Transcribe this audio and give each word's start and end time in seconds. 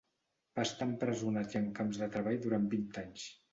Va 0.59 0.63
estar 0.67 0.87
empresonat 0.91 1.53
i 1.57 1.61
en 1.61 1.69
camps 1.81 2.01
de 2.01 2.09
treball 2.17 2.43
durant 2.49 2.69
vint 2.75 2.91
anys. 3.07 3.31